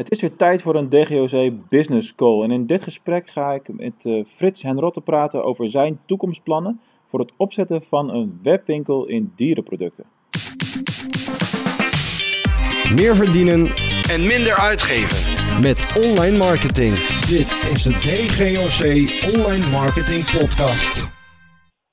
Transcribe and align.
Het 0.00 0.10
is 0.10 0.20
weer 0.20 0.36
tijd 0.36 0.62
voor 0.62 0.74
een 0.74 0.88
DGOC 0.88 1.68
Business 1.68 2.14
Call. 2.14 2.42
En 2.42 2.50
in 2.50 2.66
dit 2.66 2.82
gesprek 2.82 3.28
ga 3.28 3.52
ik 3.52 3.68
met 3.68 4.04
uh, 4.04 4.24
Frits 4.24 4.62
Henrotte 4.62 5.00
praten 5.00 5.44
over 5.44 5.68
zijn 5.68 6.00
toekomstplannen 6.06 6.80
voor 7.06 7.20
het 7.20 7.32
opzetten 7.36 7.82
van 7.82 8.14
een 8.14 8.38
webwinkel 8.42 9.06
in 9.06 9.32
dierenproducten. 9.36 10.04
Meer 12.94 13.14
verdienen 13.14 13.60
en 14.14 14.20
minder 14.32 14.56
uitgeven. 14.70 15.18
met 15.62 15.78
online 16.06 16.36
marketing. 16.38 16.92
Dit 17.34 17.50
is 17.72 17.82
de 17.82 17.94
DGOC 18.06 18.82
Online 19.36 19.66
Marketing 19.78 20.22
Podcast. 20.38 20.92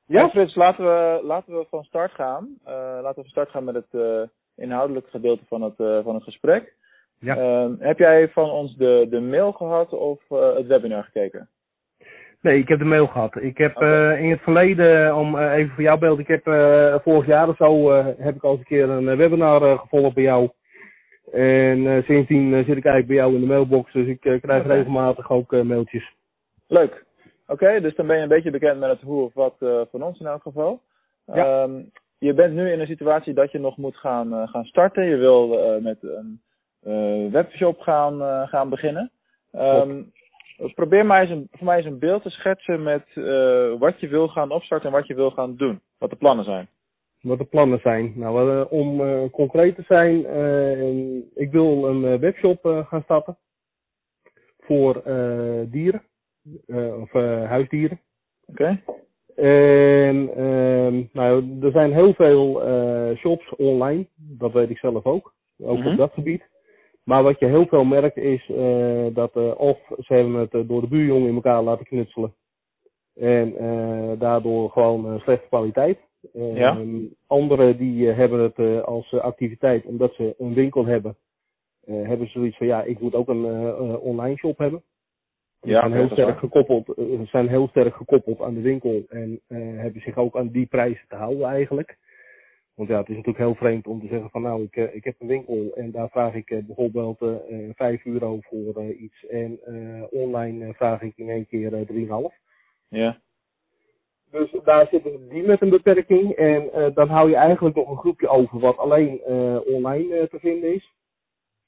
Ja, 0.06 0.30
Frits, 0.30 0.56
laten 0.56 0.84
we, 0.86 1.20
laten 1.24 1.54
we 1.58 1.66
van 1.70 1.84
start 1.84 2.12
gaan. 2.12 2.44
Uh, 2.68 2.74
laten 3.02 3.16
we 3.16 3.22
van 3.22 3.36
start 3.36 3.50
gaan 3.50 3.64
met 3.64 3.76
het 3.76 3.92
uh, 3.92 4.22
inhoudelijke 4.56 5.10
gedeelte 5.10 5.44
van 5.48 5.62
het, 5.62 5.80
uh, 5.80 6.04
van 6.04 6.16
het 6.16 6.24
gesprek. 6.24 6.76
Ja. 7.20 7.38
Uh, 7.38 7.72
heb 7.80 7.98
jij 7.98 8.30
van 8.30 8.50
ons 8.50 8.76
de, 8.76 9.08
de 9.10 9.20
mail 9.20 9.52
gehad 9.52 9.94
of 9.94 10.20
het 10.30 10.68
webinar 10.68 11.04
gekeken? 11.04 11.50
Nee, 12.42 12.60
ik 12.60 12.68
heb 12.68 12.80
de 12.80 12.86
mail 12.86 13.08
gehad. 13.08 13.36
Ik 13.36 13.58
heb 13.58 13.82
uh, 13.82 14.22
in 14.22 14.30
het 14.30 14.42
verleden, 14.42 15.16
om 15.16 15.36
uh, 15.36 15.54
even 15.54 15.74
voor 15.74 15.84
jouw 15.84 15.98
beeld, 15.98 16.20
ik 16.20 16.28
heb 16.28 16.44
vorig 17.04 17.26
jaar 17.26 17.50
of 17.50 17.56
zo, 17.56 17.92
heb 18.18 18.36
ik 18.36 18.44
al 18.44 18.52
eens 18.52 18.60
een 18.60 18.66
keer 18.66 18.90
een 18.90 19.18
webinar 19.18 19.78
gevolgd 19.78 20.16
bij 20.16 20.24
jou. 20.24 20.50
En 21.32 22.04
sindsdien 22.04 22.50
zit 22.52 22.78
ik 22.78 22.86
eigenlijk 22.86 23.08
bij 23.08 23.16
jou 23.16 23.34
in 23.34 23.40
de 23.40 23.48
mailbox, 23.48 23.94
dus 23.94 24.08
ik 24.08 24.20
krijg 24.20 24.66
regelmatig 24.66 25.32
ook 25.32 25.52
mailtjes. 25.52 26.16
Leuk. 26.68 27.06
Oké, 27.48 27.82
dus 27.82 27.96
dan 27.96 28.08
ben 28.08 28.16
je 28.16 28.22
een 28.22 28.28
beetje 28.28 28.52
bekend 28.52 28.80
met 28.80 28.90
het 28.90 29.02
hoe 29.02 29.24
of 29.24 29.34
wat 29.34 29.56
van 29.92 30.04
ons 30.04 30.20
in 30.20 30.26
elk 30.26 30.42
geval. 30.42 30.82
Ja. 31.26 31.64
Um, 31.64 31.92
je 32.18 32.34
bent 32.34 32.54
nu 32.54 32.72
in 32.72 32.80
een 32.80 32.88
situatie 32.88 33.34
dat 33.34 33.52
je 33.52 33.60
nog 33.60 33.78
moet 33.78 33.98
gaan, 33.98 34.48
gaan 34.48 34.66
starten. 34.66 35.06
Je 35.06 35.16
wil 35.16 35.48
met 35.82 35.98
een 36.02 36.42
webshop 37.32 37.80
gaan, 37.80 38.48
gaan 38.48 38.70
beginnen. 38.70 39.12
Um, 39.54 40.12
probeer 40.76 41.06
maar 41.06 41.22
eens 41.22 41.30
een, 41.30 41.48
voor 41.52 41.66
mij 41.66 41.78
eens 41.78 41.86
een 41.86 42.00
beeld 42.00 42.22
te 42.24 42.30
schetsen 42.30 42.84
met 42.84 43.04
wat 43.80 44.00
je 44.00 44.08
wil 44.10 44.28
gaan 44.28 44.52
opstarten 44.52 44.88
en 44.90 44.96
wat 44.96 45.08
je 45.08 45.16
wil 45.16 45.32
gaan 45.32 45.56
doen. 45.56 45.82
Wat 45.98 46.10
de 46.10 46.16
plannen 46.16 46.46
zijn. 46.46 46.68
Wat 47.22 47.38
de 47.38 47.44
plannen 47.46 47.80
zijn. 47.80 48.14
Nou, 48.16 48.66
om 48.70 49.02
concreet 49.30 49.76
te 49.76 49.84
zijn, 49.88 50.18
ik 51.36 51.52
wil 51.52 51.86
een 51.88 52.20
webshop 52.20 52.86
gaan 52.88 53.04
starten 53.04 53.38
voor 54.60 55.02
dieren. 55.70 56.02
Of 57.02 57.12
huisdieren. 57.48 58.00
Oké. 58.46 58.82
En 59.36 60.30
uh, 60.40 61.06
nou, 61.14 61.58
er 61.62 61.72
zijn 61.72 61.94
heel 61.94 62.14
veel 62.14 62.62
shops 63.16 63.56
online, 63.56 64.08
dat 64.16 64.52
weet 64.52 64.70
ik 64.70 64.78
zelf 64.78 65.06
ook, 65.06 65.34
ook 65.60 65.78
Mhm. 65.78 65.88
op 65.88 65.98
dat 65.98 66.14
gebied. 66.14 66.44
Maar 67.08 67.24
wat 67.24 67.40
je 67.40 67.46
heel 67.46 67.66
veel 67.68 67.84
merkt 67.84 68.18
is 68.18 68.50
uh, 68.50 69.06
dat 69.14 69.56
of 69.56 69.80
ze 69.98 70.14
hebben 70.14 70.34
het 70.34 70.68
door 70.68 70.82
de 70.82 70.88
buurjongen 70.88 71.28
in 71.28 71.36
elkaar 71.36 71.64
laten 71.64 71.86
knutselen. 71.86 72.34
En 73.16 73.56
daardoor 74.20 74.70
gewoon 74.70 75.20
slechte 75.20 75.48
kwaliteit. 75.48 76.00
Ja. 76.34 76.82
Anderen 77.28 77.78
die 77.78 78.08
hebben 78.08 78.40
het 78.40 78.86
als 78.86 79.14
activiteit 79.14 79.86
omdat 79.86 80.14
ze 80.14 80.36
een 80.38 80.54
winkel 80.54 80.86
hebben. 80.86 81.16
hebben 81.86 82.28
ze 82.28 82.40
zoiets 82.40 82.58
van 82.58 82.68
ja, 82.68 82.84
ik 82.84 83.00
moet 83.00 83.16
ook 83.16 83.28
een 83.28 83.46
online 83.98 84.38
shop 84.38 84.58
hebben. 84.58 84.84
Die 85.62 85.72
Ja, 85.72 85.80
zijn 85.80 85.94
heel 85.94 86.10
sterk 86.10 86.40
gekoppeld, 86.40 86.94
zijn 87.24 87.48
heel 87.48 87.68
sterk 87.68 87.96
gekoppeld 87.96 88.42
aan 88.42 88.54
de 88.54 88.62
winkel 88.62 89.04
en 89.10 89.42
hebben 89.78 90.02
zich 90.02 90.18
ook 90.18 90.38
aan 90.38 90.50
die 90.50 90.66
prijzen 90.66 91.08
te 91.08 91.16
houden 91.16 91.48
eigenlijk. 91.48 91.98
Want 92.78 92.90
ja, 92.90 92.98
het 92.98 93.10
is 93.10 93.16
natuurlijk 93.16 93.44
heel 93.44 93.56
vreemd 93.56 93.88
om 93.88 94.00
te 94.00 94.08
zeggen 94.08 94.30
van 94.30 94.42
nou, 94.42 94.64
ik, 94.64 94.76
uh, 94.76 94.96
ik 94.96 95.04
heb 95.04 95.16
een 95.20 95.28
winkel 95.28 95.72
en 95.76 95.92
daar 95.92 96.10
vraag 96.10 96.34
ik 96.34 96.50
uh, 96.50 96.66
bijvoorbeeld 96.66 97.22
uh, 97.22 97.70
5 97.76 98.06
euro 98.06 98.40
voor 98.42 98.84
uh, 98.84 99.02
iets 99.02 99.26
en 99.26 99.60
uh, 99.68 100.04
online 100.10 100.74
vraag 100.74 101.02
ik 101.02 101.14
in 101.16 101.30
één 101.30 101.48
keer 101.48 101.74
uh, 101.74 102.32
3,5. 102.32 102.36
Ja. 102.88 103.20
Dus 104.32 104.56
daar 104.64 104.88
zitten 104.88 105.30
die 105.30 105.44
met 105.44 105.62
een 105.62 105.70
beperking 105.70 106.32
en 106.32 106.94
dan 106.94 107.10
hou 107.10 107.30
je 107.30 107.36
eigenlijk 107.36 107.76
nog 107.76 107.90
een 107.90 107.98
groepje 107.98 108.28
over 108.28 108.60
wat 108.60 108.78
alleen 108.78 109.22
online 109.66 110.28
te 110.28 110.40
vinden 110.40 110.74
is. 110.74 110.92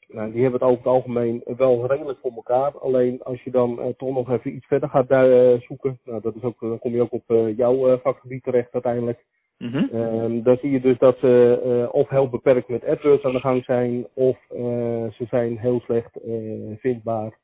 Nou, 0.08 0.32
die 0.32 0.42
hebben 0.42 0.60
het 0.60 0.70
over 0.70 0.84
het 0.84 0.94
algemeen 0.94 1.42
wel 1.46 1.88
redelijk 1.88 2.20
voor 2.20 2.32
elkaar. 2.36 2.78
Alleen 2.78 3.24
als 3.24 3.44
je 3.44 3.52
dan 3.52 3.94
toch 3.98 4.14
nog 4.14 4.30
even 4.30 4.56
iets 4.56 4.66
verder 4.66 4.90
gaat 4.90 5.08
zoeken, 5.64 6.00
nou, 6.04 6.22
dat 6.22 6.36
is 6.36 6.44
ook, 6.44 6.60
dan 6.60 6.80
kom 6.80 6.94
je 6.94 7.02
ook 7.02 7.14
op 7.14 7.54
jouw 7.56 7.98
vakgebied 7.98 8.44
terecht 8.44 8.74
uiteindelijk. 8.74 9.26
Mm 9.60 9.72
-hmm. 9.72 10.00
um, 10.00 10.44
dan 10.44 10.58
zie 10.58 10.72
je 10.72 10.80
dus 10.82 10.98
dat 10.98 11.18
ze 11.18 11.90
of 11.92 12.10
heel 12.10 12.30
beperkt 12.30 12.68
met 12.68 12.86
AdWords 12.86 13.24
aan 13.24 13.34
de 13.34 13.40
gang 13.40 13.64
zijn, 13.64 14.08
of 14.14 14.38
ze 15.14 15.26
zijn 15.30 15.58
heel 15.58 15.80
slecht 15.80 16.18
vindbaar. 16.78 17.38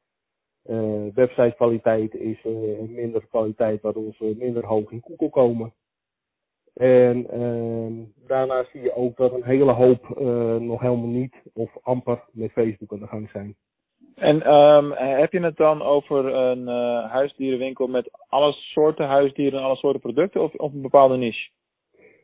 websitekwaliteit 1.14 2.14
is 2.14 2.44
minder 2.88 3.26
kwaliteit, 3.30 3.82
waardoor 3.82 4.14
ze 4.14 4.36
minder 4.38 4.66
hoog 4.66 4.92
in 4.92 5.04
Google 5.06 5.30
komen. 5.30 5.74
En 6.74 7.28
uh, 7.34 8.06
daarna 8.28 8.66
zie 8.72 8.82
je 8.82 8.96
ook 8.96 9.18
dat 9.18 9.34
een 9.34 9.44
hele 9.44 9.72
hoop 9.72 10.20
nog 10.60 10.82
helemaal 10.82 11.08
niet 11.08 11.36
of 11.54 11.78
amper 11.82 12.24
met 12.32 12.52
Facebook 12.52 12.94
aan 12.94 13.00
de 13.00 13.08
gang 13.08 13.30
zijn. 13.30 13.56
En 14.16 14.54
um, 14.54 14.92
heb 14.92 15.32
je 15.32 15.40
het 15.40 15.58
dan 15.58 15.82
over 15.82 16.26
een 16.26 16.68
huisdierenwinkel 17.08 17.88
met 17.88 18.10
alle 18.30 18.52
soorten 18.52 19.08
huisdieren 19.08 19.60
en 19.60 19.66
alle 19.66 19.76
soorten 19.76 20.02
producten 20.02 20.42
of, 20.42 20.54
of 20.54 20.74
een 20.74 20.82
bepaalde 20.82 21.18
niche? 21.18 21.50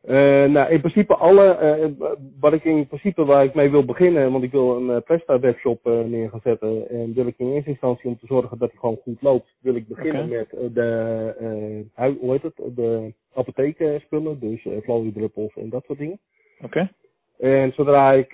Uh, 0.06 0.46
nou, 0.46 0.72
in 0.72 0.80
principe 0.80 1.16
alle, 1.16 1.78
uh, 2.00 2.08
wat 2.40 2.54
ik 2.54 2.64
in 2.64 2.88
principe 2.88 3.26
waar 3.26 3.44
ik 3.44 3.54
mee 3.54 3.72
wil 3.72 3.86
beginnen, 3.86 4.32
want 4.32 4.44
ik 4.44 4.52
wil 4.52 4.76
een 4.78 4.90
uh, 4.90 4.98
Presta 5.04 5.40
webshop 5.40 5.80
neer 5.84 6.30
gaan 6.30 6.40
zetten 6.44 6.90
en 6.90 7.14
wil 7.14 7.28
ik 7.28 7.38
in 7.38 7.52
eerste 7.52 7.70
instantie 7.70 8.10
om 8.10 8.18
te 8.18 8.26
zorgen 8.26 8.58
dat 8.58 8.70
die 8.70 8.80
gewoon 8.80 9.00
goed 9.04 9.22
loopt, 9.22 9.56
wil 9.60 9.76
ik 9.76 9.88
beginnen 9.88 10.30
met 10.30 10.50
de, 10.74 11.86
hui- 11.94 12.18
hoe 12.20 12.32
heet 12.32 12.42
het, 12.42 12.76
de 12.76 13.14
apotheekspullen, 13.34 14.40
dus 14.40 14.66
uh, 14.66 15.12
druppels 15.14 15.56
en 15.56 15.70
dat 15.70 15.84
soort 15.86 16.00
dingen. 16.00 16.20
Oké. 16.64 16.92
En 17.38 17.72
zodra 17.72 18.12
ik 18.12 18.30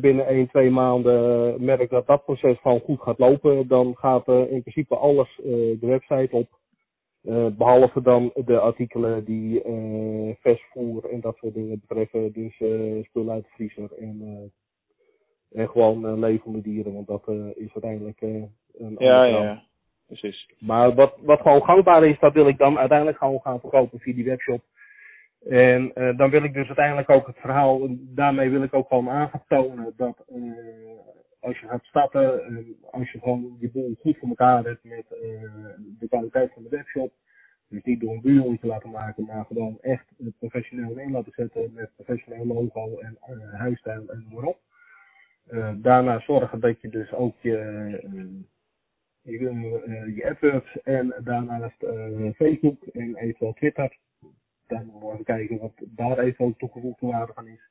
binnen 0.00 0.26
1, 0.26 0.48
2 0.48 0.70
maanden 0.70 1.64
merk 1.64 1.90
dat 1.90 2.06
dat 2.06 2.24
proces 2.24 2.58
gewoon 2.60 2.80
goed 2.80 3.00
gaat 3.00 3.18
lopen, 3.18 3.68
dan 3.68 3.96
gaat 3.96 4.28
in 4.28 4.62
principe 4.62 4.96
alles 4.96 5.40
de 5.42 5.78
website 5.80 6.36
op. 6.36 6.48
Uh, 7.26 7.46
behalve 7.46 8.02
dan 8.02 8.32
de 8.34 8.58
artikelen 8.58 9.24
die 9.24 9.64
uh, 9.64 10.34
versvoer 10.40 11.10
en 11.10 11.20
dat 11.20 11.36
soort 11.36 11.54
dingen 11.54 11.80
betreffen. 11.80 12.32
Dus 12.32 12.60
uh, 12.60 13.04
spullen 13.04 13.32
uit 13.32 13.44
de 13.44 13.50
vriezer 13.50 13.92
en, 13.98 14.52
en 15.52 15.68
gewoon 15.68 16.18
levende 16.18 16.60
dieren. 16.60 16.94
Want 16.94 17.06
dat 17.06 17.28
is 17.54 17.72
uiteindelijk 17.72 18.20
een 18.20 18.50
Ja, 18.98 19.24
ja, 19.24 19.42
ja. 19.42 19.62
Precies. 20.06 20.48
Maar 20.58 20.94
wat, 20.94 21.14
wat 21.20 21.40
gewoon 21.40 21.62
gangbaar 21.62 22.04
is, 22.04 22.18
dat 22.18 22.32
wil 22.32 22.48
ik 22.48 22.58
dan 22.58 22.78
uiteindelijk 22.78 23.18
gewoon 23.18 23.40
gaan 23.40 23.60
verkopen 23.60 23.98
via 23.98 24.14
die 24.14 24.24
webshop. 24.24 24.60
En 25.48 25.92
dan 26.16 26.30
wil 26.30 26.42
ik 26.42 26.54
dus 26.54 26.66
uiteindelijk 26.66 27.10
ook 27.10 27.26
het 27.26 27.38
verhaal, 27.38 27.86
daarmee 27.90 28.50
wil 28.50 28.62
ik 28.62 28.74
ook 28.74 28.88
gewoon 28.88 29.10
aan 29.10 29.28
gaan 29.28 29.44
tonen 29.48 29.92
dat 29.96 30.24
als 31.46 31.58
je 31.60 31.66
gaat 31.66 31.84
starten, 31.84 32.52
uh, 32.52 32.92
als 32.92 33.10
je 33.12 33.18
gewoon 33.18 33.56
je 33.60 33.70
boel 33.70 33.96
goed 34.00 34.18
voor 34.18 34.28
elkaar 34.28 34.64
hebt 34.64 34.84
met 34.84 35.06
de 35.98 36.06
kwaliteit 36.08 36.52
van 36.52 36.62
de 36.62 36.68
webshop. 36.68 37.12
Dus 37.68 37.82
niet 37.82 38.00
door 38.00 38.12
een 38.12 38.20
buurhondje 38.20 38.66
laten 38.66 38.90
maken, 38.90 39.24
maar 39.24 39.44
gewoon 39.44 39.78
echt 39.80 40.04
professioneel 40.38 40.94
neer 40.94 41.10
laten 41.10 41.32
zetten 41.32 41.72
met 41.72 41.94
professioneel 41.94 42.46
logo 42.46 42.98
en 42.98 43.18
huisstijl 43.52 44.08
en 44.08 44.26
noem 44.28 44.34
maar 44.34 44.44
op. 44.44 44.60
daarna 45.82 46.20
zorgen 46.20 46.60
dat 46.60 46.80
je 46.80 46.88
dus 46.88 47.12
ook 47.12 47.40
je, 47.40 47.58
je, 49.22 49.38
uh, 49.40 50.16
je 50.16 50.28
AdWords 50.30 50.82
en 50.82 51.14
daarnaast 51.24 51.84
Facebook 52.36 52.86
en 52.86 53.16
eventueel 53.16 53.52
Twitter. 53.52 53.96
Dan 54.66 54.86
moeten 54.86 55.18
we 55.18 55.24
kijken 55.24 55.58
wat 55.58 55.72
daar 55.86 56.18
eventueel 56.18 56.56
toegevoegde 56.56 57.06
waarde 57.06 57.32
van 57.32 57.46
is. 57.46 57.65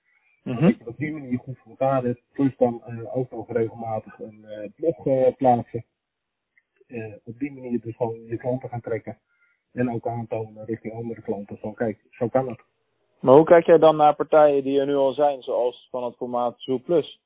Mm 0.46 0.60
Dat 0.60 0.78
je 0.78 0.88
op 0.88 0.98
die 0.98 1.12
manier 1.12 1.40
goed 1.40 1.58
voor 1.58 1.72
elkaar 1.72 2.04
hebt. 2.04 2.22
Plus 2.34 2.58
dan 2.58 2.82
uh, 2.88 3.18
ook 3.18 3.32
nog 3.32 3.52
regelmatig 3.52 4.20
een 4.20 4.46
uh, 4.46 4.70
blog 4.76 5.06
uh, 5.06 5.28
plaatsen. 5.38 5.86
op 7.24 7.40
die 7.40 7.52
manier 7.52 7.82
dus 7.82 7.96
gewoon 7.96 8.26
je 8.26 8.38
klanten 8.38 8.70
gaan 8.70 8.82
trekken. 8.82 9.18
En 9.74 9.92
ook 9.92 10.08
aantonen 10.08 10.66
richting 10.66 10.94
andere 10.94 11.22
klanten. 11.22 11.58
Van 11.58 11.74
kijk, 11.74 11.98
zo 12.12 12.28
kan 12.28 12.50
het. 12.50 12.60
Maar 13.20 13.36
hoe 13.36 13.46
kijk 13.46 13.66
jij 13.66 13.78
dan 13.78 13.96
naar 13.96 14.16
partijen 14.16 14.64
die 14.64 14.80
er 14.80 14.86
nu 14.86 14.96
al 14.96 15.14
zijn, 15.14 15.42
zoals 15.42 15.88
van 15.92 16.04
het 16.04 16.16
formaat 16.16 16.54
Zoo 16.58 16.80
Plus? 16.80 17.20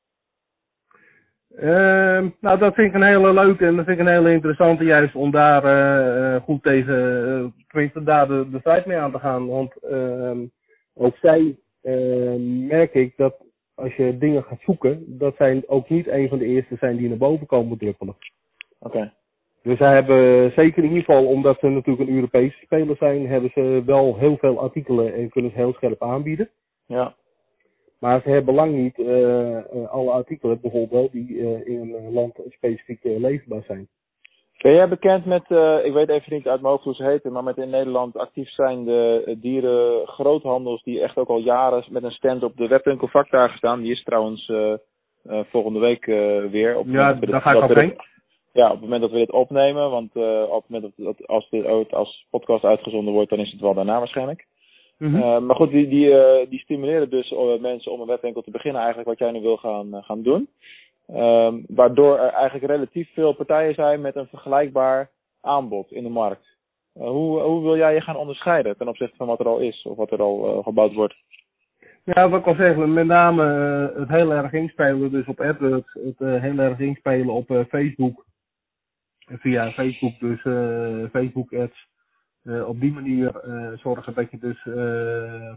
Uh, 1.49 2.27
nou, 2.39 2.59
dat 2.59 2.73
vind 2.73 2.87
ik 2.87 2.93
een 2.93 3.07
hele 3.07 3.33
leuke 3.33 3.65
en 3.65 3.75
dat 3.75 3.85
vind 3.85 3.99
ik 3.99 4.05
een 4.05 4.13
hele 4.13 4.31
interessante, 4.31 4.83
juist 4.83 5.15
om 5.15 5.31
daar 5.31 6.41
goed 6.41 6.63
tegen, 6.63 7.53
tenminste 7.67 8.03
daar 8.03 8.27
de, 8.27 8.49
de 8.49 8.59
strijd 8.59 8.85
mee 8.85 8.97
aan 8.97 9.11
te 9.11 9.19
gaan. 9.19 9.47
Want 9.47 9.73
uh, 9.83 10.37
ook 10.93 11.17
zij 11.17 11.57
merk 12.67 12.93
ik 12.93 13.17
dat 13.17 13.35
als 13.75 13.95
je 13.95 14.17
dingen 14.17 14.43
gaat 14.43 14.61
zoeken, 14.61 15.17
dat 15.17 15.35
zij 15.35 15.63
ook 15.67 15.89
niet 15.89 16.07
een 16.07 16.27
van 16.29 16.37
de 16.37 16.45
eerste 16.45 16.75
zijn 16.75 16.97
die 16.97 17.07
naar 17.07 17.17
boven 17.17 17.47
komen 17.47 17.77
druppelen. 17.77 18.15
Oké. 18.79 18.95
Okay. 18.97 19.13
Dus 19.63 19.77
zij 19.77 19.93
hebben 19.93 20.51
zeker 20.51 20.83
in 20.83 20.89
ieder 20.89 21.03
geval, 21.03 21.25
omdat 21.25 21.59
ze 21.59 21.67
natuurlijk 21.67 22.09
een 22.09 22.15
Europese 22.15 22.57
speler 22.61 22.95
zijn, 22.95 23.27
hebben 23.27 23.49
ze 23.53 23.83
wel 23.85 24.17
heel 24.17 24.37
veel 24.37 24.59
artikelen 24.59 25.13
en 25.13 25.29
kunnen 25.29 25.51
ze 25.51 25.57
heel 25.57 25.73
scherp 25.73 26.03
aanbieden. 26.03 26.49
Ja. 26.85 27.15
Maar 27.99 28.21
ze 28.21 28.29
hebben 28.29 28.53
lang 28.53 28.75
niet 28.75 28.99
eh, 28.99 29.57
eh, 29.57 29.89
alle 29.89 30.11
artikelen 30.11 30.61
bijvoorbeeld 30.61 31.11
die 31.11 31.39
eh, 31.39 31.67
in 31.67 31.93
een 31.93 32.13
land 32.13 32.39
specifiek 32.49 33.03
leverbaar 33.03 33.63
zijn. 33.63 33.87
Ben 34.61 34.73
jij 34.73 34.87
bekend 34.87 35.25
met, 35.25 35.43
eh, 35.47 35.85
ik 35.85 35.93
weet 35.93 36.09
even 36.09 36.33
niet 36.33 36.47
uit 36.47 36.61
mijn 36.61 36.71
hoofd 36.73 36.83
hoe 36.83 36.93
ze 36.95 37.03
heten, 37.03 37.31
maar 37.31 37.43
met 37.43 37.57
in 37.57 37.69
Nederland 37.69 38.17
actief 38.17 38.49
zijnde 38.49 39.23
uh, 39.25 39.35
dieren 39.41 40.07
groothandels 40.07 40.83
die 40.83 41.01
echt 41.01 41.17
ook 41.17 41.27
al 41.29 41.37
jaren 41.39 41.83
met 41.89 42.03
een 42.03 42.11
stand 42.11 42.43
op 42.43 42.57
de 42.57 42.67
webwinkel 42.67 43.07
vakdagen 43.07 43.57
staan. 43.57 43.81
Die 43.81 43.91
is 43.91 44.03
trouwens 44.03 44.49
eh, 44.49 44.71
eh, 45.23 45.39
volgende 45.49 45.79
week 45.79 46.07
eh, 46.07 46.43
weer. 46.51 46.77
Op 46.77 46.85
Ja, 46.87 47.13
dat 47.13 47.29
daar 47.29 47.41
ga 47.41 47.51
ik 47.51 47.75
heen. 47.75 47.89
dit- 47.89 48.07
Ja, 48.53 48.65
op 48.65 48.71
het 48.71 48.81
moment 48.81 49.01
dat 49.01 49.11
we 49.11 49.17
dit 49.17 49.31
opnemen, 49.31 49.89
want 49.89 50.15
eh, 50.15 50.43
op 50.49 50.61
het 50.61 50.69
moment 50.69 50.93
dat, 50.97 51.05
dat 51.15 51.27
als 51.27 51.49
dit 51.49 51.65
ooit 51.65 51.93
als 51.93 52.25
podcast 52.29 52.63
uitgezonden 52.63 53.13
wordt, 53.13 53.29
dan 53.29 53.39
is 53.39 53.51
het 53.51 53.61
wel 53.61 53.73
daarna 53.73 53.97
waarschijnlijk. 53.97 54.45
Eh, 55.15 55.39
maar 55.39 55.55
goed, 55.55 55.69
die, 55.71 55.87
die, 55.87 56.17
eh, 56.19 56.49
die 56.49 56.59
stimuleren 56.59 57.09
dus 57.09 57.31
eh, 57.31 57.59
mensen 57.59 57.91
om 57.91 58.01
een 58.01 58.07
webwinkel 58.07 58.41
te 58.41 58.51
beginnen, 58.51 58.79
eigenlijk 58.81 59.09
wat 59.09 59.19
jij 59.19 59.31
nu 59.31 59.41
wil 59.41 59.57
gaan, 59.57 59.93
eh, 59.93 60.03
gaan 60.03 60.21
doen. 60.21 60.47
Ehm, 61.13 61.61
waardoor 61.67 62.19
er 62.19 62.29
eigenlijk 62.29 62.65
relatief 62.65 63.13
veel 63.13 63.33
partijen 63.33 63.73
zijn 63.73 64.01
met 64.01 64.15
een 64.15 64.27
vergelijkbaar 64.27 65.09
aanbod 65.41 65.91
in 65.91 66.03
de 66.03 66.09
markt. 66.09 66.57
Eh, 66.93 67.07
hoe, 67.07 67.41
hoe 67.41 67.61
wil 67.61 67.77
jij 67.77 67.93
je 67.93 68.01
gaan 68.01 68.15
onderscheiden 68.15 68.77
ten 68.77 68.87
opzichte 68.87 69.15
van 69.15 69.27
wat 69.27 69.39
er 69.39 69.47
al 69.47 69.59
is 69.59 69.83
of 69.83 69.97
wat 69.97 70.11
er 70.11 70.21
al 70.21 70.57
eh, 70.57 70.63
gebouwd 70.63 70.93
wordt? 70.93 71.15
Ja, 72.03 72.29
wat 72.29 72.39
ik 72.39 72.47
al 72.47 72.55
zeg, 72.55 72.75
met 72.75 73.05
name 73.05 73.43
eh, 73.91 73.99
het 73.99 74.09
heel 74.09 74.31
erg 74.31 74.53
inspelen 74.53 75.11
dus 75.11 75.25
op 75.25 75.41
AdWords, 75.41 75.93
het 75.93 76.19
heel 76.19 76.57
erg 76.57 76.79
inspelen 76.79 77.33
op 77.33 77.65
Facebook. 77.69 78.25
Via 79.25 79.71
Facebook 79.71 80.19
dus 80.19 80.41
Facebook 81.11 81.53
ads. 81.53 81.87
Op 82.65 82.79
die 82.79 82.93
manier 82.93 83.31
zorgen 83.75 84.13
dat 84.13 84.31
je 84.31 84.37
dus 84.37 84.61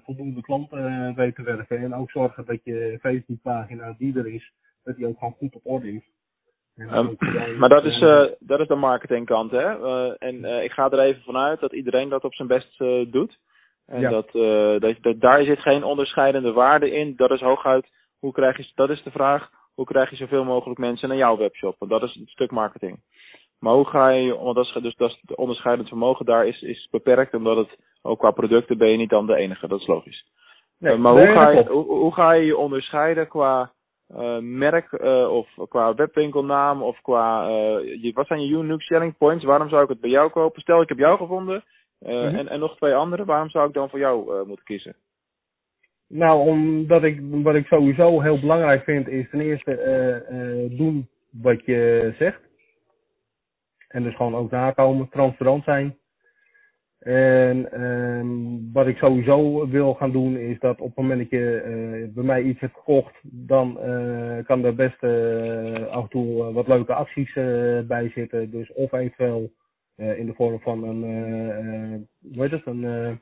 voldoende 0.05 0.41
klanten 0.41 1.15
weet 1.15 1.35
te 1.35 1.43
werven. 1.43 1.79
En 1.79 1.95
ook 1.95 2.11
zorgen 2.11 2.45
dat 2.45 2.65
je 2.65 2.99
Facebookpagina 3.01 3.95
die 3.99 4.19
er 4.19 4.27
is, 4.27 4.53
dat 4.85 4.97
die 4.97 5.07
ook 5.07 5.19
gewoon 5.19 5.35
goed 5.39 5.55
op 5.55 5.61
orde 5.65 5.93
is. 5.93 6.11
Ehm, 6.77 7.15
maar 7.59 7.69
dat 7.69 7.85
is, 7.85 8.01
eh, 8.01 8.25
dat 8.39 8.61
is 8.61 8.67
de 8.67 8.75
marketingkant, 8.75 9.51
hè? 9.51 9.85
Eh, 9.85 10.15
en 10.19 10.45
eh, 10.45 10.65
ik 10.65 10.73
ga 10.73 10.91
er 10.91 11.01
even 11.01 11.23
vanuit 11.23 11.61
dat 11.61 11.73
iedereen 11.73 12.09
dat 12.09 12.25
op 12.25 12.35
zijn 12.35 12.49
best 12.49 12.79
doet. 13.13 13.39
En 13.87 14.01
Ja. 14.01 14.11
dat, 14.11 14.33
dat, 14.81 14.97
dat 15.01 15.21
daar 15.21 15.45
zit 15.45 15.59
geen 15.59 15.85
onderscheidende 15.85 16.53
waarde 16.53 16.91
in. 16.91 17.17
Dat 17.17 17.31
is 17.31 17.41
hooguit, 17.41 17.87
hoe 18.19 18.33
krijg 18.33 18.57
je, 18.57 18.71
dat 18.75 18.91
is 18.91 19.03
de 19.03 19.11
vraag, 19.11 19.51
hoe 19.75 19.85
krijg 19.85 20.11
je 20.11 20.17
zoveel 20.17 20.45
mogelijk 20.45 20.79
mensen 20.79 21.09
naar 21.09 21.17
jouw 21.17 21.37
webshop? 21.37 21.77
Want 21.79 21.91
dat 21.91 22.03
is 22.03 22.17
een 22.17 22.27
stuk 22.27 22.51
marketing. 22.51 23.01
Maar 23.59 23.75
hoe 23.75 23.87
ga 23.87 24.09
je, 24.09 24.37
want 24.37 24.57
dat 24.57 24.65
is, 24.65 24.73
dus 24.83 24.97
dat 24.97 25.11
is 25.11 25.19
het 25.21 25.37
onderscheidend 25.37 25.89
vermogen 25.89 26.27
daar 26.27 26.47
is, 26.47 26.63
is 26.63 26.89
beperkt, 26.91 27.35
omdat 27.35 27.57
het 27.57 27.77
ook 28.03 28.19
qua 28.19 28.31
producten 28.31 28.79
ben 28.79 28.91
je 28.91 28.97
niet 28.97 29.11
dan 29.11 29.27
de 29.27 29.37
enige, 29.37 29.69
dat 29.69 29.81
is 29.81 29.87
logisch. 29.87 30.25
nee, 30.79 30.97
maar 30.97 31.15
nee, 31.15 31.27
hoe, 31.27 31.35
ga 31.35 31.51
je, 31.51 31.69
hoe, 31.69 31.85
hoe 31.85 32.13
ga 32.15 32.33
je 32.33 32.45
je 32.45 32.57
onderscheiden 32.57 33.29
qua 33.29 33.73
eh, 34.17 34.39
merk 34.39 34.93
eh, 34.93 35.29
of 35.33 35.49
qua 35.69 35.95
webwinkelnaam 35.95 36.83
of 36.83 37.01
qua 37.01 37.49
eh, 37.49 38.03
je, 38.03 38.11
wat 38.15 38.27
zijn 38.27 38.47
je 38.47 38.57
unique 38.57 38.83
selling 38.83 39.17
points? 39.17 39.45
Waarom 39.45 39.69
zou 39.69 39.83
ik 39.83 39.89
het 39.89 40.01
bij 40.01 40.11
jou 40.11 40.31
kopen? 40.31 40.61
Stel 40.61 40.83
ik 40.83 40.89
heb 40.89 40.99
jou 40.99 41.17
gevonden 41.17 41.65
Mhm. 41.99 42.35
en, 42.35 42.49
en 42.49 42.61
nog 42.61 42.77
twee 42.77 42.95
anderen, 42.95 43.27
waarom 43.27 43.51
zou 43.51 43.69
ik 43.69 43.75
dan 43.75 43.91
voor 43.91 43.99
jou 43.99 44.47
moeten 44.47 44.65
kiezen? 44.65 44.95
Nou, 46.09 46.49
omdat 46.49 47.03
ik, 47.03 47.21
wat 47.43 47.55
ik 47.55 47.67
sowieso 47.67 48.21
heel 48.21 48.41
belangrijk 48.41 48.85
vind, 48.85 49.09
is 49.09 49.31
ten 49.31 49.41
eerste 49.41 50.71
doen 50.77 51.09
wat 51.31 51.65
je 51.65 52.13
zegt. 52.19 52.41
En 53.89 54.03
dus 54.03 54.17
gewoon 54.17 54.35
ook 54.35 54.51
nakomen, 54.51 55.09
transparant 55.09 55.65
zijn. 55.65 55.97
En 57.03 57.73
ehm, 57.73 58.73
wat 58.73 58.87
ik 58.87 58.97
sowieso 58.97 59.69
wil 59.69 59.95
gaan 59.95 60.13
doen, 60.13 60.37
is 60.37 60.59
dat 60.59 60.81
op 60.81 60.87
het 60.87 60.97
moment 60.97 61.19
dat 61.21 61.31
je 61.31 61.61
eh, 61.61 62.15
bij 62.15 62.25
mij 62.25 62.43
iets 62.43 62.61
hebt 62.61 62.75
gekocht, 62.75 63.15
dan 63.23 63.81
eh, 63.81 64.45
kan 64.45 64.65
er 64.65 64.75
best 64.75 65.03
eh, 65.03 65.87
af 65.87 66.03
en 66.03 66.09
toe 66.09 66.53
wat 66.53 66.69
leuke 66.69 66.95
acties 66.95 67.33
bij 67.87 68.11
zitten. 68.15 68.51
Dus 68.51 68.73
of 68.73 68.93
eventueel 68.93 69.53
in 69.97 70.27
de 70.27 70.35
vorm 70.35 70.61
van 70.61 70.85
een, 70.85 71.03
hoe 72.35 72.43
heet 72.43 72.51
het, 72.51 72.67
een 72.67 73.21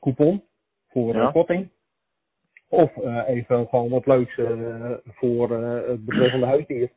coupon 0.00 0.42
voor 0.88 1.14
Ja. 1.14 1.26
een 1.26 1.32
korting. 1.32 1.68
Of 2.68 2.96
eventueel 3.26 3.66
gewoon 3.66 3.88
wat 3.88 4.06
leuks 4.06 4.40
voor 5.04 5.50
het 5.50 6.04
betreffende 6.04 6.46
huisdier. 6.46 6.90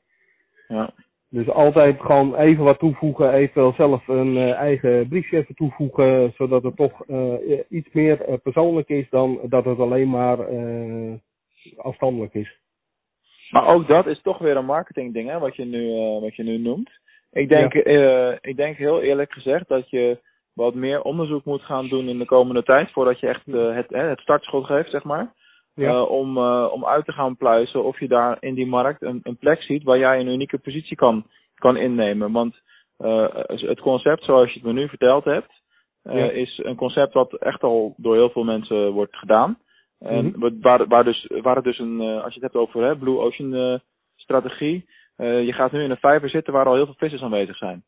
Ja. 0.68 0.94
Dus 1.30 1.50
altijd 1.50 2.02
gewoon 2.02 2.36
even 2.36 2.64
wat 2.64 2.80
toevoegen, 2.80 3.34
eventueel 3.34 3.74
zelf 3.74 4.08
een 4.08 4.38
eh, 4.38 4.52
eigen 4.52 5.08
briefje 5.08 5.38
even 5.38 5.56
toevoegen, 5.56 6.34
zodat 6.36 6.64
het 6.64 6.76
toch 6.76 7.06
eh, 7.06 7.60
iets 7.70 7.90
meer 7.92 8.22
eh, 8.22 8.34
persoonlijk 8.44 8.90
is 8.90 9.10
dan 9.10 9.40
dat 9.44 9.66
het 9.66 9.80
alleen 9.80 10.10
maar 10.10 10.38
afstandelijk 11.78 12.34
is. 12.34 12.60
Maar 13.50 13.68
ook 13.68 13.88
dat 13.88 14.06
is 14.08 14.22
toch 14.22 14.38
weer 14.38 14.58
een 14.58 14.66
marketingding, 14.66 15.30
hè, 15.30 15.40
wat 15.40 15.56
je 15.56 15.66
nu, 15.66 15.94
wat 16.20 16.36
je 16.36 16.44
nu 16.44 16.58
noemt. 16.58 16.90
Ik 17.32 17.50
denk, 17.50 17.74
eh, 17.74 18.32
ik 18.42 18.56
denk 18.56 18.78
heel 18.78 19.02
eerlijk 19.02 19.32
gezegd 19.34 19.68
dat 19.68 19.90
je 19.90 20.20
wat 20.54 20.74
meer 20.74 21.02
onderzoek 21.02 21.46
moet 21.46 21.62
gaan 21.62 21.88
doen 21.88 22.10
in 22.10 22.18
de 22.18 22.26
komende 22.26 22.64
tijd, 22.64 22.92
voordat 22.92 23.20
je 23.20 23.28
echt 23.28 23.46
het, 23.46 23.90
het 23.90 24.20
startschot 24.20 24.66
geeft, 24.66 24.90
zeg 24.90 25.04
maar. 25.04 25.34
Ja. 25.78 25.90
Eh, 25.92 26.10
om, 26.12 26.38
eh, 26.38 26.68
om 26.72 26.86
uit 26.86 27.06
te 27.06 27.12
gaan 27.12 27.36
pluizen 27.38 27.84
of 27.84 28.00
je 28.00 28.08
daar 28.08 28.38
in 28.40 28.54
die 28.54 28.68
markt 28.68 29.02
een, 29.02 29.20
een 29.24 29.38
plek 29.38 29.62
ziet 29.62 29.84
waar 29.84 29.98
jij 29.98 30.20
een 30.20 30.28
unieke 30.28 30.58
positie 30.58 30.96
kan, 30.96 31.26
kan 31.56 31.78
innemen. 31.78 32.32
Want 32.32 32.56
eh, 32.98 33.28
het 33.46 33.80
concept 33.80 34.24
zoals 34.24 34.48
je 34.48 34.60
het 34.60 34.64
me 34.64 34.74
nu 34.74 34.88
verteld 34.88 35.24
hebt, 35.24 35.52
Ja. 36.04 36.30
is 36.30 36.60
een 36.64 36.76
concept 36.76 37.14
wat 37.14 37.34
echt 37.34 37.64
al 37.64 37.94
door 37.98 38.16
heel 38.16 38.30
veel 38.30 38.44
mensen 38.44 38.92
wordt 38.92 39.16
gedaan. 39.18 39.58
En 40.00 40.26
Mhm. 40.26 40.60
waar, 40.62 40.88
waar, 40.88 41.04
dus, 41.04 41.30
waar 41.42 41.56
het 41.56 41.64
dus 41.64 41.80
een, 41.80 42.02
als 42.02 42.34
je 42.34 42.40
het 42.40 42.52
hebt 42.52 42.56
over 42.56 42.84
hè, 42.84 42.98
Blue 42.98 43.18
Ocean 43.18 43.82
strategie, 44.16 44.86
je 45.18 45.54
gaat 45.54 45.72
nu 45.72 45.84
in 45.84 45.92
een 45.92 45.98
vijver 45.98 46.30
zitten 46.30 46.54
waar 46.54 46.66
al 46.66 46.76
heel 46.76 46.86
veel 46.86 46.96
vissers 46.98 47.22
aanwezig 47.22 47.58
zijn. 47.58 47.84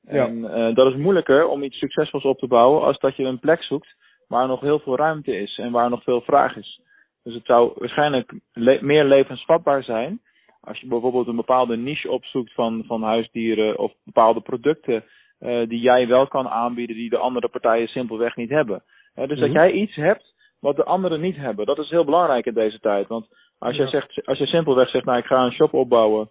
Ja. 0.00 0.26
En 0.26 0.74
dat 0.74 0.86
is 0.92 0.96
moeilijker 0.96 1.46
om 1.46 1.62
iets 1.62 1.78
succesvols 1.78 2.24
op 2.24 2.38
te 2.38 2.46
bouwen 2.46 2.82
als 2.82 2.98
dat 2.98 3.16
je 3.16 3.24
een 3.24 3.38
plek 3.38 3.62
zoekt 3.62 3.94
waar 4.28 4.46
nog 4.46 4.60
heel 4.60 4.78
veel 4.78 4.96
ruimte 4.96 5.36
is 5.36 5.58
en 5.58 5.72
waar 5.72 5.90
nog 5.90 6.02
veel 6.02 6.20
vraag 6.20 6.56
is. 6.56 6.80
Dus 7.24 7.34
het 7.34 7.44
zou 7.46 7.72
waarschijnlijk 7.74 8.32
le- 8.52 8.78
meer 8.82 9.04
levensvatbaar 9.04 9.82
zijn 9.82 10.20
als 10.60 10.80
je 10.80 10.86
bijvoorbeeld 10.86 11.26
een 11.26 11.36
bepaalde 11.36 11.76
niche 11.76 12.10
opzoekt 12.10 12.52
van, 12.52 12.84
van 12.86 13.02
huisdieren 13.02 13.78
of 13.78 13.92
bepaalde 14.04 14.40
producten 14.40 15.04
eh, 15.38 15.68
die 15.68 15.80
jij 15.80 16.06
wel 16.08 16.26
kan 16.28 16.48
aanbieden 16.48 16.96
die 16.96 17.10
de 17.10 17.16
andere 17.18 17.48
partijen 17.48 17.88
simpelweg 17.88 18.36
niet 18.36 18.50
hebben. 18.50 18.82
Dus 19.14 19.38
dat 19.38 19.48
Mhm. 19.48 19.52
jij 19.52 19.70
iets 19.72 19.94
hebt 19.94 20.34
wat 20.60 20.76
de 20.76 20.84
anderen 20.84 21.20
niet 21.20 21.36
hebben. 21.36 21.66
Dat 21.66 21.78
is 21.78 21.90
heel 21.90 22.04
belangrijk 22.04 22.46
in 22.46 22.54
deze 22.54 22.80
tijd. 22.80 23.08
Want 23.08 23.26
als 23.58 23.76
jij, 23.76 23.84
Ja. 23.84 23.90
zegt, 23.90 24.26
als 24.26 24.38
je 24.38 24.46
simpelweg 24.46 24.88
zegt, 24.88 25.04
nou 25.04 25.18
ik 25.18 25.24
ga 25.26 25.44
een 25.44 25.52
shop 25.52 25.74
opbouwen 25.74 26.28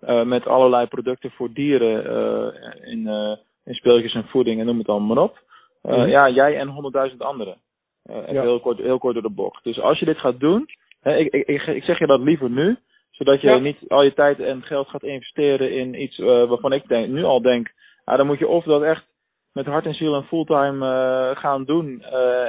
eh, 0.00 0.22
met 0.22 0.46
allerlei 0.46 0.86
producten 0.86 1.30
voor 1.30 1.52
dieren 1.52 2.04
eh, 2.06 2.90
in, 2.92 3.08
in 3.64 3.74
speeltjes 3.74 4.14
en 4.14 4.28
voeding 4.28 4.60
en 4.60 4.66
noem 4.66 4.78
het 4.78 4.88
allemaal 4.88 5.14
maar 5.14 5.24
op. 5.24 5.38
Mhm. 5.82 6.06
Ja, 6.08 6.28
jij 6.28 6.58
en 6.58 6.68
honderdduizend 6.68 7.22
anderen. 7.22 7.56
Ja. 8.08 8.42
heel, 8.42 8.60
kort, 8.60 8.78
heel 8.78 8.98
kort 8.98 9.14
door 9.14 9.22
de 9.22 9.30
bocht. 9.30 9.64
Dus 9.64 9.80
als 9.80 9.98
je 9.98 10.04
dit 10.04 10.18
gaat 10.18 10.40
doen, 10.40 10.68
hè, 11.00 11.16
ik, 11.16 11.32
ik, 11.32 11.66
ik, 11.66 11.82
zeg 11.82 11.98
je 11.98 12.06
dat 12.06 12.20
liever 12.20 12.50
nu, 12.50 12.76
zodat 13.10 13.40
je 13.40 13.48
Ja. 13.48 13.58
niet 13.58 13.78
al 13.88 14.02
je 14.02 14.14
tijd 14.14 14.40
en 14.40 14.62
geld 14.62 14.88
gaat 14.88 15.02
investeren 15.02 15.72
in 15.72 16.02
iets 16.02 16.18
eh, 16.18 16.26
waarvan 16.26 16.72
ik 16.72 16.88
denk, 16.88 17.08
nu 17.08 17.24
al 17.24 17.40
denk, 17.40 17.72
ah, 18.04 18.16
dan 18.16 18.26
moet 18.26 18.38
je 18.38 18.48
of 18.48 18.64
dat 18.64 18.82
echt 18.82 19.04
met 19.52 19.66
hart 19.66 19.86
en 19.86 19.94
ziel 19.94 20.14
en 20.14 20.24
fulltime 20.24 20.86
eh, 20.86 21.36
gaan 21.40 21.64
doen. 21.64 22.02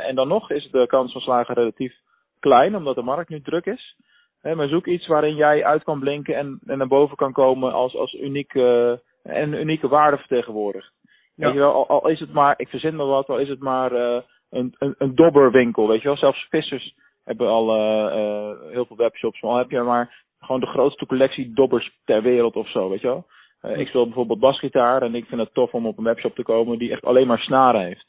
en 0.08 0.16
dan 0.16 0.28
nog 0.28 0.52
is 0.52 0.70
de 0.72 0.88
kans 0.88 1.12
van 1.12 1.22
slagen 1.22 1.56
relatief 1.56 1.96
klein, 2.40 2.76
omdat 2.76 2.96
de 2.96 3.02
markt 3.02 3.30
nu 3.30 3.42
druk 3.42 3.66
is. 3.66 3.96
Hè, 4.42 4.56
maar 4.56 4.68
zoek 4.68 4.86
iets 4.86 5.08
waarin 5.08 5.36
jij 5.36 5.66
uit 5.66 5.84
kan 5.84 6.00
blinken 6.00 6.36
en, 6.36 6.60
en 6.66 6.78
naar 6.78 6.88
boven 6.88 7.18
kan 7.18 7.32
komen 7.32 7.74
als, 7.74 7.96
als 7.96 8.14
uniek, 8.14 8.54
en 8.54 9.00
een 9.24 9.54
unieke 9.54 9.88
waarde 9.88 10.18
vertegenwoordigt. 10.18 10.92
Ja. 11.36 11.46
Weet 11.46 11.54
je 11.54 11.60
wel, 11.60 11.74
al, 11.74 11.88
al 11.88 12.10
is 12.10 12.20
het 12.20 12.34
maar, 12.34 12.54
ik 12.58 12.68
verzin 12.68 12.96
me 12.96 13.04
wat, 13.04 13.28
al 13.28 13.40
is 13.40 13.50
het 13.50 13.60
maar 13.60 14.24
een, 14.50 14.76
een, 14.78 14.96
een 14.98 15.16
dobberwinkel, 15.16 15.88
weet 15.88 16.02
je 16.02 16.08
wel. 16.08 16.18
Zelfs 16.18 16.48
vissers 16.50 16.94
hebben 17.28 17.48
al 17.48 17.76
eh, 17.76 18.06
eh, 18.06 18.72
heel 18.72 18.86
veel 18.86 18.96
webshops, 18.96 19.42
maar 19.42 19.52
al 19.52 19.58
heb 19.58 19.72
je 19.72 19.82
maar 19.82 20.26
gewoon 20.40 20.62
de 20.62 20.68
grootste 20.68 21.06
collectie 21.06 21.54
dobbers 21.54 21.98
ter 22.06 22.22
wereld 22.22 22.56
of 22.56 22.70
zo, 22.70 22.90
weet 22.90 23.02
je 23.02 23.08
wel. 23.08 23.26
Eh, 23.62 23.80
ik 23.80 23.88
speel 23.88 24.06
bijvoorbeeld 24.06 24.40
basgitaar 24.40 25.02
en 25.02 25.16
ik 25.16 25.26
vind 25.26 25.42
het 25.42 25.54
tof 25.54 25.74
om 25.74 25.86
op 25.86 25.98
een 25.98 26.04
webshop 26.04 26.36
te 26.36 26.44
komen 26.44 26.78
die 26.78 26.92
echt 26.92 27.06
alleen 27.06 27.28
maar 27.28 27.40
snaren 27.40 27.82
heeft. 27.82 28.06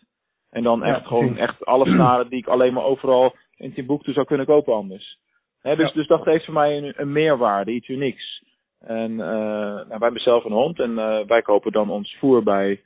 En 0.51 0.63
dan 0.63 0.85
echt 0.85 1.01
Ja, 1.01 1.07
gewoon 1.07 1.37
echt 1.37 1.65
alle 1.65 1.87
snaren 1.95 2.29
die 2.29 2.39
ik 2.39 2.47
alleen 2.47 2.73
maar 2.73 2.85
overal 2.85 3.35
in 3.57 3.73
Timbuktu 3.73 4.13
zou 4.13 4.27
kunnen 4.27 4.47
kopen 4.47 4.75
anders. 4.75 5.19
Hè, 5.61 5.77
dus, 5.77 5.89
Ja. 5.89 5.95
dus 5.95 6.07
dat 6.07 6.23
geeft 6.23 6.45
voor 6.45 6.55
mij 6.55 6.77
een, 6.77 6.93
een 6.97 7.13
meerwaarde, 7.13 7.73
iets 7.73 7.89
unieks. 7.89 8.43
En 8.81 9.15
nou, 9.17 9.89
wij 9.89 9.99
hebben 9.99 10.21
zelf 10.21 10.45
een 10.45 10.53
hond 10.53 10.81
en 10.81 10.95
wij 11.27 11.43
kopen 11.43 11.73
dan 11.73 11.91
ons 11.91 12.17
voer 12.19 12.43
bij 12.43 12.81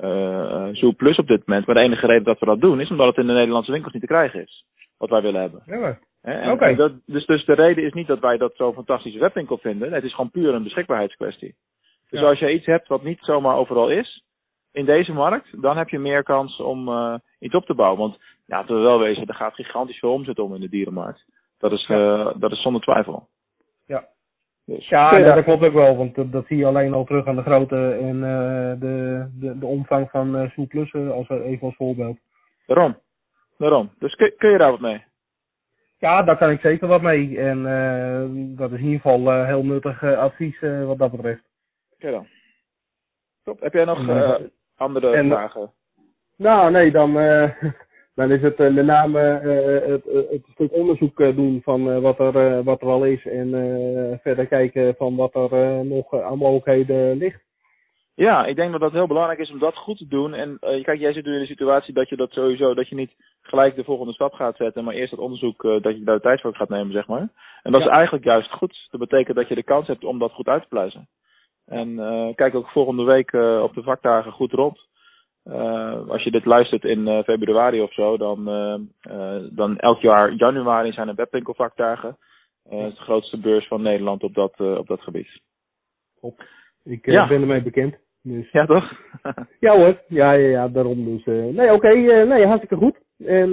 eh 0.00 0.68
Zoo 0.72 0.92
Plus 0.92 1.18
op 1.18 1.26
dit 1.26 1.46
moment. 1.46 1.66
Maar 1.66 1.74
de 1.74 1.80
enige 1.80 2.06
reden 2.06 2.24
dat 2.24 2.38
we 2.38 2.46
dat 2.46 2.60
doen 2.60 2.80
is 2.80 2.90
omdat 2.90 3.06
het 3.06 3.16
in 3.16 3.26
de 3.26 3.32
Nederlandse 3.32 3.72
winkels 3.72 3.92
niet 3.92 4.02
te 4.02 4.08
krijgen 4.08 4.42
is. 4.42 4.64
Wat 4.98 5.10
wij 5.10 5.22
willen 5.22 5.40
hebben. 5.40 5.62
Ja, 5.66 5.98
en- 6.22 6.50
Oké. 6.50 6.64
en 6.64 6.76
dat, 6.76 6.92
dus, 7.06 7.26
dus 7.26 7.44
de 7.44 7.52
reden 7.54 7.84
is 7.84 7.92
niet 7.92 8.06
dat 8.06 8.18
wij 8.18 8.36
dat 8.36 8.56
zo'n 8.56 8.74
fantastische 8.74 9.18
webwinkel 9.18 9.58
vinden. 9.58 9.92
Het 9.92 10.04
is 10.04 10.14
gewoon 10.14 10.30
puur 10.30 10.54
een 10.54 10.62
beschikbaarheidskwestie. 10.62 11.54
Dus 12.10 12.20
Ja. 12.20 12.28
als 12.28 12.38
je 12.38 12.52
iets 12.52 12.66
hebt 12.66 12.88
wat 12.88 13.02
niet 13.02 13.18
zomaar 13.20 13.56
overal 13.56 13.90
is, 13.90 14.24
in 14.72 14.84
deze 14.84 15.12
markt, 15.12 15.62
dan 15.62 15.76
heb 15.76 15.88
je 15.88 15.98
meer 15.98 16.22
kans 16.22 16.60
om 16.60 16.88
eh, 16.88 17.14
iets 17.38 17.54
op 17.54 17.66
te 17.66 17.74
bouwen. 17.74 17.98
Want 18.00 18.16
ja, 18.46 18.56
laten 18.56 18.74
we 18.76 18.80
wel 18.82 18.98
wezen, 18.98 19.26
er 19.26 19.34
gaat 19.34 19.54
gigantisch 19.54 19.98
veel 19.98 20.12
omzet 20.12 20.38
om 20.38 20.54
in 20.54 20.60
de 20.60 20.68
dierenmarkt. 20.68 21.24
Dat 21.58 21.72
is, 21.72 21.86
eh, 21.88 22.30
dat 22.36 22.52
is 22.52 22.62
zonder 22.62 22.82
twijfel. 22.82 23.28
Ja. 24.66 25.10
Dus, 25.10 25.34
dat 25.34 25.44
klopt 25.44 25.64
ook 25.64 25.72
wel, 25.72 25.96
want 25.96 26.14
dat, 26.14 26.32
dat 26.32 26.46
zie 26.46 26.56
je 26.56 26.66
alleen 26.66 26.92
al 26.92 27.04
terug 27.04 27.26
aan 27.26 27.36
de 27.36 27.42
grootte 27.42 27.98
en 28.00 28.24
eh, 28.24 28.80
de, 28.80 29.26
de, 29.40 29.58
de 29.58 29.66
omvang 29.66 30.10
van 30.10 30.36
eh 30.36 30.66
Plussen, 30.68 31.12
als 31.12 31.28
even 31.28 31.66
als 31.66 31.76
voorbeeld. 31.76 32.18
Daarom. 32.66 32.98
Daarom. 33.58 33.90
Dus 33.98 34.14
kun, 34.14 34.32
kun 34.36 34.50
je 34.50 34.58
daar 34.58 34.70
wat 34.70 34.80
mee? 34.80 35.04
Ja, 35.98 36.22
daar 36.22 36.36
kan 36.36 36.50
ik 36.50 36.60
zeker 36.60 36.88
wat 36.88 37.02
mee. 37.02 37.40
En 37.40 37.66
eh, 37.66 38.56
dat 38.56 38.72
is 38.72 38.78
in 38.78 38.84
ieder 38.84 39.00
geval 39.00 39.44
heel 39.44 39.64
nuttig 39.64 40.02
advies 40.02 40.60
wat 40.60 40.98
dat 40.98 41.10
betreft. 41.10 41.42
Oké 41.94 42.10
dan. 42.10 42.26
Top. 43.44 43.60
Heb 43.60 43.72
jij 43.72 43.84
nog 43.84 43.98
andere 44.76 45.12
en- 45.12 45.26
vragen? 45.28 45.72
Nou, 46.36 46.70
nee, 46.70 46.90
dan, 46.90 47.18
eh, 47.18 47.62
dan 48.16 48.30
is 48.30 48.42
het 48.42 48.60
eh, 48.60 48.72
met 48.74 48.84
name 48.84 49.20
eh, 49.20 49.88
het, 49.90 50.04
het, 50.04 50.28
het 50.30 50.46
stuk 50.52 50.72
onderzoek 50.72 51.20
eh, 51.20 51.36
doen 51.36 51.60
van 51.64 51.90
eh, 51.90 51.98
wat, 51.98 52.18
er, 52.18 52.36
eh, 52.58 52.64
wat 52.64 52.80
er 52.80 52.88
al 52.88 53.04
is. 53.04 53.26
En 53.26 53.54
eh, 53.54 54.18
verder 54.22 54.46
kijken 54.46 54.94
van 54.98 55.16
wat 55.16 55.34
er 55.34 55.52
eh, 55.52 55.80
nog 55.80 56.12
eh, 56.12 56.24
aan 56.26 56.38
mogelijkheden 56.38 57.16
ligt. 57.16 57.44
Ja, 58.14 58.46
ik 58.46 58.56
denk 58.56 58.72
dat 58.72 58.80
dat 58.80 58.92
heel 58.92 59.06
belangrijk 59.06 59.38
is 59.38 59.50
om 59.50 59.58
dat 59.58 59.76
goed 59.76 59.98
te 59.98 60.06
doen. 60.08 60.34
En 60.34 60.56
eh, 60.60 60.82
kijk, 60.84 60.98
jij 61.00 61.12
zit 61.12 61.24
nu 61.24 61.32
in 61.34 61.40
de 61.40 61.46
situatie 61.46 61.94
dat 61.94 62.08
je 62.08 62.16
dat 62.16 62.30
sowieso, 62.30 62.74
dat 62.74 62.88
je 62.88 62.94
niet 62.94 63.14
gelijk 63.42 63.76
de 63.76 63.84
volgende 63.84 64.12
stap 64.12 64.32
gaat 64.32 64.56
zetten, 64.56 64.84
maar 64.84 64.94
eerst 64.94 65.10
dat 65.10 65.20
onderzoek, 65.20 65.64
eh, 65.64 65.82
dat 65.82 65.96
je 65.96 66.02
daar 66.04 66.14
de 66.16 66.20
tijd 66.22 66.40
voor 66.40 66.54
gaat 66.54 66.68
nemen, 66.68 66.92
zeg 66.92 67.06
maar. 67.06 67.28
En 67.62 67.72
dat 67.72 67.80
Ja. 67.80 67.86
is 67.86 67.92
eigenlijk 67.92 68.24
juist 68.24 68.50
goed. 68.52 68.86
Dat 68.90 69.00
betekent 69.00 69.36
dat 69.36 69.48
je 69.48 69.54
de 69.54 69.62
kans 69.62 69.86
hebt 69.86 70.04
om 70.04 70.18
dat 70.18 70.32
goed 70.32 70.48
uit 70.48 70.62
te 70.62 70.68
pluizen. 70.68 71.08
En 71.66 71.98
eh, 71.98 72.34
kijk 72.34 72.54
ook 72.54 72.68
volgende 72.68 73.04
week 73.04 73.32
eh, 73.32 73.60
op 73.62 73.74
de 73.74 73.82
vakdagen 73.82 74.32
goed 74.32 74.52
rond. 74.52 74.78
Eh, 75.50 76.08
als 76.08 76.22
je 76.22 76.30
dit 76.30 76.44
luistert 76.44 76.84
in 76.84 77.08
eh, 77.08 77.22
februari 77.22 77.80
of 77.82 77.92
zo, 77.92 78.16
dan, 78.16 78.48
eh, 78.48 79.36
dan 79.50 79.78
elk 79.78 80.00
jaar 80.00 80.32
januari 80.32 80.92
zijn 80.92 81.08
er 81.08 81.14
webwinkelvakdagen. 81.14 82.16
Het 82.68 82.92
is 82.92 82.96
de 82.96 83.02
grootste 83.02 83.38
beurs 83.38 83.66
van 83.66 83.82
Nederland 83.82 84.22
op 84.22 84.34
dat, 84.34 84.60
op 84.60 84.86
dat 84.86 85.00
gebied. 85.00 85.40
Ik 86.84 87.06
Ja. 87.12 87.26
ben 87.26 87.40
ermee 87.40 87.62
bekend. 87.62 87.96
Dus. 88.22 88.50
Ja, 88.50 88.66
toch? 88.66 88.92
Ja 89.60 89.76
hoor, 89.76 90.00
ja, 90.08 90.32
ja, 90.32 90.48
ja 90.48 90.68
daarom 90.68 91.04
dus. 91.04 91.24
nee, 91.24 91.72
oké, 91.72 91.94
nee, 92.24 92.46
hartstikke 92.46 92.76
goed. 92.76 92.98
En 93.18 93.50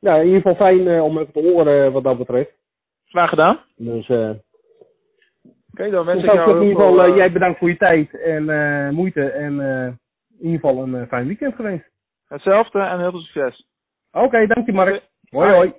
nou, 0.00 0.20
in 0.20 0.26
ieder 0.26 0.40
geval 0.40 0.54
fijn 0.54 1.00
om 1.00 1.18
even 1.18 1.32
te 1.32 1.40
horen 1.40 1.92
wat 1.92 2.04
dat 2.04 2.18
betreft. 2.18 2.52
Graag 3.06 3.28
gedaan. 3.28 3.58
Dus, 3.76 4.08
Oké, 5.72 5.90
dan 5.90 6.06
wens 6.06 6.22
dus 6.22 6.30
ik 6.30 6.36
jou 6.36 6.56
in 6.56 6.68
ieder 6.68 6.82
geval, 6.82 7.16
jij 7.16 7.32
bedankt 7.32 7.58
voor 7.58 7.68
je 7.68 7.76
tijd 7.76 8.20
en 8.20 8.44
moeite. 8.94 9.30
En 9.30 9.60
in 10.38 10.46
ieder 10.46 10.60
geval 10.60 10.82
een 10.82 10.94
eh, 10.94 11.08
fijn 11.08 11.26
weekend 11.26 11.54
geweest. 11.54 11.90
Hetzelfde 12.28 12.80
en 12.80 12.98
heel 12.98 13.10
veel 13.10 13.20
succes. 13.20 13.66
Oké, 14.12 14.46
dank 14.46 14.66
je 14.66 14.72
Mark. 14.72 15.02
Hoi 15.30 15.52
hoi. 15.52 15.72